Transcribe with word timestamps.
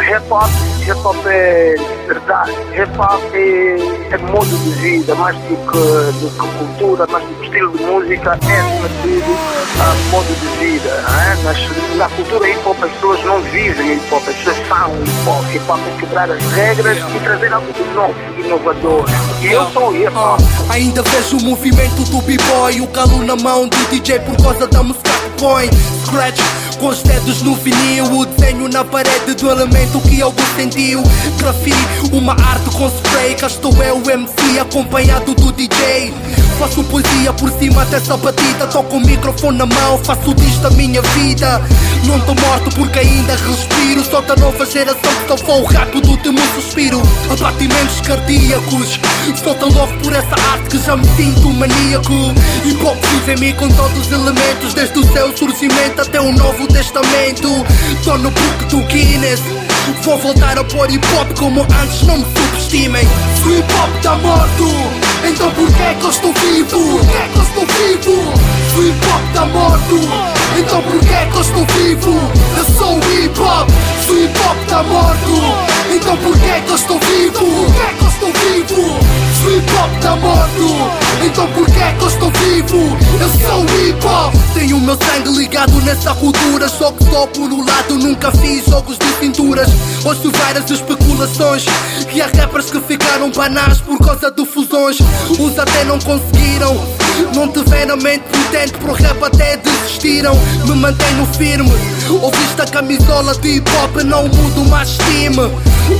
hip 0.00 0.24
hop, 0.30 0.48
hip 0.80 0.98
hop 1.04 1.26
é 1.26 1.74
verdade, 2.06 2.52
hip 2.72 2.98
hop 2.98 3.22
é, 3.34 4.14
é 4.14 4.18
modo 4.18 4.46
de 4.46 4.70
vida, 4.80 5.14
mais 5.14 5.36
do 5.36 5.56
que, 5.56 6.20
do 6.20 6.30
que 6.30 6.58
cultura, 6.58 7.06
mais 7.08 7.24
do 7.24 7.34
que 7.34 7.44
estilo 7.44 7.76
de 7.76 7.84
música, 7.84 8.30
é 8.30 8.34
acima 8.34 9.52
uh, 9.82 10.10
modo 10.10 10.26
de 10.26 10.46
vida. 10.58 10.88
É? 10.88 11.42
Nas, 11.42 11.96
na 11.96 12.08
cultura 12.08 12.48
hip 12.48 12.60
hop 12.66 12.82
as 12.82 12.90
pessoas 12.92 13.24
não 13.24 13.40
vivem 13.42 13.94
hip 13.94 14.14
hop, 14.14 14.28
as 14.28 14.34
pessoas 14.36 14.56
são 14.68 15.02
hip 15.02 15.28
hop. 15.28 15.54
Hip 15.54 15.70
hop 15.70 15.80
é 15.86 16.00
quebrar 16.00 16.30
as 16.30 16.42
regras 16.52 16.98
e 16.98 17.20
trazer 17.20 17.52
algo 17.52 17.72
de 17.72 17.82
novo, 17.94 18.14
inovador. 18.38 19.04
E 19.40 19.52
eu 19.52 19.70
sou 19.72 19.94
hip 19.94 20.16
hop. 20.16 20.40
Ah, 20.68 20.74
ainda 20.74 21.02
vejo 21.02 21.36
o 21.36 21.42
movimento 21.42 22.02
do 22.10 22.22
b-boy, 22.22 22.80
o 22.80 22.86
calo 22.88 23.24
na 23.24 23.36
mão 23.36 23.68
do 23.68 23.76
DJ 23.90 24.20
por 24.20 24.36
causa 24.42 24.66
da 24.66 24.82
música 24.82 25.10
que 25.10 25.42
põe. 25.42 25.70
Scratch 26.06 26.40
com 26.78 26.88
os 26.88 27.02
dedos 27.02 27.42
no 27.42 27.54
vinil, 27.54 28.04
o 28.18 28.26
desenho 28.26 28.51
na 28.82 28.84
parede 28.84 29.34
do 29.34 29.48
elemento 29.48 30.00
que 30.00 30.20
algo 30.20 30.42
sentiu. 30.56 31.02
Grafite, 31.38 31.76
uma 32.12 32.32
arte 32.32 32.68
com 32.70 32.88
spray, 32.88 33.36
cá 33.36 33.46
estou 33.46 33.72
eu, 33.82 33.98
o 33.98 34.10
MC, 34.10 34.58
acompanhado 34.60 35.34
do 35.34 35.52
DJ. 35.52 36.12
Faço 36.58 36.84
poesia 36.84 37.32
por 37.32 37.50
cima 37.58 37.84
dessa 37.86 38.16
batida, 38.16 38.66
toco 38.68 38.96
o 38.96 39.00
microfone 39.00 39.58
na 39.58 39.66
mão, 39.66 39.98
faço 40.04 40.32
disto 40.34 40.66
a 40.66 40.70
minha 40.70 41.02
vida. 41.02 41.60
Não 42.04 42.20
tô 42.20 42.34
morto 42.34 42.74
porque 42.76 43.00
ainda 43.00 43.34
respiro, 43.34 44.04
sou 44.04 44.22
da 44.22 44.36
nova 44.36 44.64
geração 44.64 45.00
que 45.00 45.28
salvou 45.28 45.62
o 45.62 45.66
rap 45.66 46.00
do 46.00 46.10
último 46.10 46.38
suspiro. 46.54 47.02
Abatimentos 47.30 48.00
cardíacos, 48.02 49.00
sou 49.42 49.54
tão 49.54 49.70
louco 49.70 49.96
por 49.98 50.12
essa 50.12 50.34
arte 50.52 50.70
que 50.70 50.78
já 50.78 50.96
me 50.96 51.06
sinto 51.16 51.50
maníaco. 51.50 52.12
Hip 52.64 52.84
hop 52.84 52.96
vive 53.10 53.32
em 53.32 53.40
mim 53.40 53.54
com 53.54 53.68
todos 53.68 54.06
os 54.06 54.12
elementos, 54.12 54.74
desde 54.74 54.98
o 54.98 55.12
seu 55.12 55.36
surgimento 55.36 56.00
até 56.00 56.20
o 56.20 56.32
Novo 56.32 56.66
Testamento. 56.68 57.48
Tô 58.04 58.16
no 58.18 58.30
book 58.30 58.64
do 58.66 58.82
Guinness. 58.86 59.40
Vou 60.02 60.16
voltar 60.18 60.58
a 60.58 60.64
pôr 60.64 60.90
hip 60.90 61.06
hop 61.14 61.38
como 61.38 61.62
antes, 61.62 62.02
não 62.02 62.18
me 62.18 62.24
subestimem. 62.24 63.06
Se 63.42 63.48
o 63.48 63.58
hip 63.58 63.72
hop 63.74 64.02
tá 64.02 64.14
morto, 64.16 64.64
tá 80.02 80.16
morto, 80.16 80.90
então 81.24 81.46
porquê 81.52 81.78
é 81.78 81.92
que 81.92 82.02
eu 82.02 82.08
estou 82.08 82.30
vivo? 82.32 82.98
Eu 83.20 83.28
sou 83.28 83.64
hip 83.64 84.04
hop. 84.04 84.34
Tenho 84.52 84.76
o 84.76 84.80
meu 84.80 84.96
sangue 84.96 85.38
ligado 85.38 85.80
nessa 85.82 86.12
cultura, 86.14 86.68
só 86.68 86.90
que 86.90 87.04
só 87.04 87.26
por 87.28 87.52
um 87.52 87.64
lado 87.64 87.94
nunca 87.94 88.32
fiz 88.32 88.66
jogos 88.66 88.98
de 88.98 89.06
cinturas. 89.20 89.68
Ouço 90.04 90.30
várias 90.32 90.68
especulações 90.70 91.64
que 92.10 92.20
há 92.20 92.26
rappers 92.26 92.70
que 92.70 92.80
ficaram 92.80 93.30
banais 93.30 93.78
por 93.78 93.98
causa 93.98 94.30
de 94.30 94.44
fusões. 94.44 94.98
Uns 95.38 95.58
até 95.58 95.84
não 95.84 95.98
conseguiram. 96.00 96.76
Não 97.34 97.48
tiveram 97.48 97.96
mente 97.98 98.24
potente 98.24 98.72
pro 98.72 98.92
rap 98.92 99.22
até 99.22 99.56
desistiram. 99.58 100.34
Me 100.64 100.74
mantenho 100.74 101.26
firme. 101.38 101.70
Ouviste 102.08 102.60
a 102.60 102.66
camisola 102.66 103.34
de 103.36 103.56
hip 103.56 103.70
hop, 103.76 104.02
não 104.02 104.24
mudo 104.24 104.64
mais 104.68 104.96
time. 104.98 105.50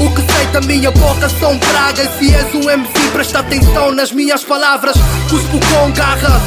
O 0.00 0.10
que 0.10 0.32
sei 0.32 0.46
da 0.52 0.60
minha 0.62 0.90
boca 0.90 1.28
são 1.28 1.56
pragas. 1.58 2.08
Se 2.18 2.34
és 2.34 2.54
um 2.54 2.68
MC, 2.68 2.92
presta 3.12 3.40
atenção 3.40 3.92
nas 3.92 4.12
minhas 4.12 4.44
palavras. 4.44 4.96
Cuspo 5.28 5.58
com 5.58 5.90
garra. 5.92 6.40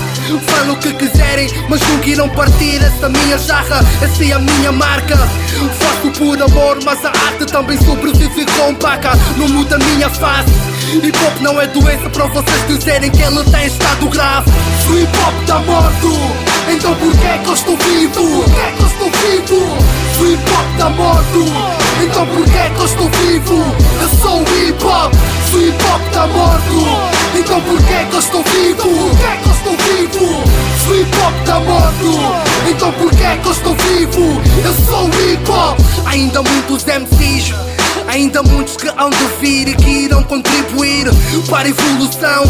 Falo 0.47 0.73
o 0.73 0.77
que 0.77 0.93
quiserem, 0.93 1.49
mas 1.67 1.81
nunca 1.87 2.09
irão 2.09 2.29
partir 2.29 2.81
essa 2.83 3.09
minha 3.09 3.37
jarra. 3.37 3.83
Essa 4.01 4.23
é 4.23 4.31
a 4.33 4.39
minha 4.39 4.71
marca. 4.71 5.17
Faço 5.79 6.11
por 6.17 6.41
amor, 6.41 6.79
mas 6.85 7.03
a 7.05 7.09
arte 7.09 7.45
também 7.45 7.77
sobrevive 7.77 8.45
com 8.57 8.75
paca. 8.75 9.11
Não 9.37 9.47
muda 9.49 9.75
a 9.75 9.79
minha 9.79 10.09
face. 10.09 10.51
Hip 11.03 11.17
hop 11.25 11.41
não 11.41 11.59
é 11.59 11.67
doença 11.67 12.09
para 12.09 12.25
vocês 12.27 12.67
dizerem 12.67 13.09
que 13.09 13.21
ele 13.21 13.43
tem 13.49 13.65
estado 13.65 14.09
grave. 14.09 14.51
Se 14.81 14.91
o 14.91 14.99
hip 14.99 15.17
hop 15.17 15.47
tá 15.47 15.59
morto, 15.59 16.11
então 16.69 16.93
porquê 16.95 17.27
é 17.27 17.37
que 17.37 17.47
eu 17.47 17.53
estou 17.53 17.77
vivo? 17.77 18.43
Porquê 18.43 18.59
é 18.59 18.71
que 18.71 18.81
eu 18.81 18.87
estou 18.87 19.00
o 26.21 26.27
hip 26.27 26.27
hop 26.27 26.27
tá 26.27 26.27
morto, 26.27 27.37
então 27.37 27.61
porquê 27.61 27.93
é 27.93 28.05
que 28.05 28.13
eu 28.13 28.19
estou 28.19 28.43
vivo? 28.43 29.09
Porquê 29.09 29.25
é 29.25 29.37
que 29.37 29.47
eu 29.47 29.53
estou 29.53 29.77
vivo? 29.77 30.43
Se 30.77 30.89
o 30.89 31.01
hip 31.01 31.17
hop 31.17 31.45
tá 31.45 31.59
morto, 31.59 32.69
então 32.69 32.91
porquê 32.93 33.23
é 33.23 33.37
que 33.37 33.47
eu 33.47 33.51
estou 33.51 33.75
vivo? 33.75 34.41
Eu 34.63 34.73
sou 34.85 35.05
o 35.05 35.31
hip 35.31 35.51
hop. 35.51 35.79
Ainda 36.05 36.43
muitos 36.43 36.85
MCs. 36.85 37.53
Ainda 38.11 38.43
muitos 38.43 38.75
que 38.75 38.89
hão 38.89 39.09
de 39.09 39.25
vir 39.39 39.69
e 39.69 39.73
que 39.73 39.89
irão 39.89 40.21
contribuir 40.23 41.05
para 41.49 41.65
a 41.65 41.69
evolução. 41.69 42.43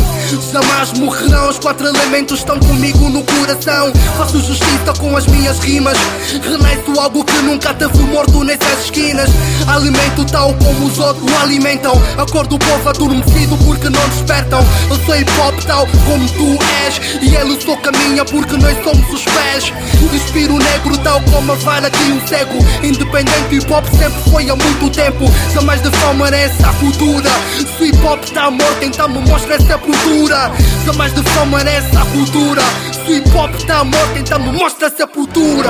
Jamais 0.51 0.91
morrerão, 0.93 1.49
os 1.49 1.59
quatro 1.59 1.87
elementos 1.87 2.39
estão 2.39 2.57
comigo 2.57 3.07
no 3.09 3.23
coração. 3.23 3.93
Faço 4.17 4.39
justiça 4.41 4.91
com 4.99 5.15
as 5.15 5.27
minhas 5.27 5.59
rimas. 5.59 5.95
Renasço 6.41 6.99
algo 6.99 7.23
que 7.23 7.37
nunca 7.43 7.75
teve 7.75 7.99
morto 7.99 8.43
nessas 8.43 8.85
esquinas. 8.85 9.29
Alimento 9.67 10.25
tal 10.25 10.51
como 10.55 10.87
os 10.87 10.97
outros 10.97 11.31
o 11.31 11.43
alimentam. 11.43 11.93
Acordo 12.17 12.55
o 12.55 12.59
povo 12.59 12.89
adormecido 12.89 13.55
porque 13.57 13.87
não 13.87 14.09
despertam. 14.09 14.65
Eu 14.89 14.95
sou 15.05 15.15
hip 15.15 15.31
hop 15.39 15.63
tal 15.67 15.85
como 16.07 16.27
tu 16.29 16.57
és. 16.85 17.21
E 17.21 17.35
ele 17.35 17.61
só 17.61 17.75
caminha 17.77 18.25
porque 18.25 18.57
nós 18.57 18.83
somos 18.83 19.07
os 19.13 19.23
pés. 19.25 19.71
Inspiro 20.11 20.57
negro 20.57 20.97
tal 21.03 21.21
como 21.21 21.51
a 21.51 21.55
vara 21.55 21.87
de 21.91 22.11
um 22.11 22.27
cego. 22.27 22.57
Independente 22.81 23.55
hip 23.55 23.71
hop 23.71 23.85
sempre 23.95 24.31
foi 24.31 24.49
há 24.49 24.55
muito 24.55 24.89
tempo. 24.89 25.25
Jamais 25.53 25.81
de 25.81 25.91
fama 25.91 26.29
essa 26.29 26.73
cultura. 26.79 27.29
Se 27.57 27.83
o 27.83 27.85
hip 27.85 28.05
hop 28.05 28.23
tá 28.33 28.49
morto, 28.49 28.83
então 28.83 29.09
me 29.09 29.19
mostra 29.29 29.55
essa 29.55 29.77
cultura. 29.77 30.51
Jamais 30.85 31.13
de 31.13 31.23
fama 31.23 31.61
essa 31.61 32.05
cultura. 32.05 32.61
Se 32.93 33.11
o 33.11 33.15
hip 33.17 33.37
hop 33.37 33.53
tá 33.67 33.83
morto, 33.83 34.17
então 34.17 34.39
me 34.39 34.51
mostra 34.53 34.87
essa 34.87 35.07
cultura. 35.07 35.69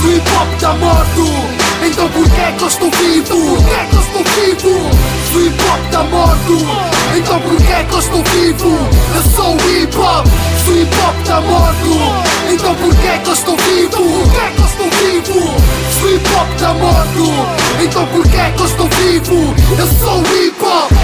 Se 0.00 0.06
o 0.06 0.16
hip 0.16 0.30
hop 0.30 0.60
tá 0.60 0.72
morto, 0.74 1.58
então 1.84 2.08
porquê 2.10 2.40
é 2.40 2.52
que 2.52 2.62
eu 2.62 2.68
estou 2.68 2.90
vivo? 2.90 3.56
Porquê 3.56 3.74
é 3.74 3.86
que 3.86 3.96
eu 3.96 4.00
estou 4.00 4.24
vivo? 4.24 4.90
Se 5.30 5.36
o 5.36 5.46
hip 5.46 5.64
hop 5.64 5.90
tá 5.90 6.02
morto, 6.04 6.58
então 7.16 7.40
porquê 7.40 7.72
é 7.72 7.84
que 7.84 7.94
eu 7.94 7.98
estou 7.98 8.24
vivo? 8.24 8.88
Eu 9.14 9.22
sou 9.34 9.56
o 9.56 9.70
hip 9.70 9.96
hop. 9.98 10.26
Se 10.64 10.70
o 10.70 10.82
hip 10.82 10.96
hop 10.96 11.24
tá 11.26 11.40
morto, 11.40 11.90
então 12.52 12.74
porquê 12.76 13.06
é 13.06 13.18
que 13.18 13.28
eu 13.28 13.34
estou 13.34 13.56
vivo? 13.56 13.96
Porquê 13.96 14.36
é 14.36 14.50
que 14.50 14.60
eu 14.60 14.66
estou 14.66 14.90
vivo? 14.90 15.54
Se 15.98 16.04
o 16.04 16.14
hip 16.14 16.28
hop 16.34 16.48
tá 16.58 16.74
morto, 16.74 17.57
então 17.80 18.06
por 18.08 18.28
que 18.28 18.36
é 18.36 18.50
que 18.50 18.60
eu 18.60 18.66
estou 18.66 18.88
vivo? 18.88 19.54
Eu 19.78 19.86
sou 19.86 20.20
hip 20.22 20.64
hop 20.64 20.97